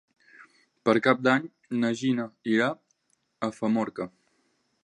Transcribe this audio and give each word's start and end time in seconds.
Per 0.89 0.95
Cap 1.07 1.21
d'Any 1.27 1.45
na 1.83 1.93
Gina 2.01 2.27
irà 2.55 2.73
a 3.49 3.55
Famorca. 3.59 4.13